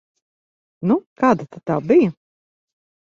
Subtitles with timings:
[0.91, 2.11] Nu, kāda tad tā bija?